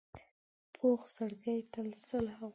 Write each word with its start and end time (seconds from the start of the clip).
پوخ 0.73 1.01
زړګی 1.15 1.59
تل 1.73 1.87
صلح 2.07 2.35
غواړي 2.39 2.49